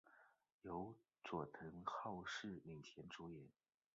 [0.63, 3.47] 由佐藤浩市领衔主演。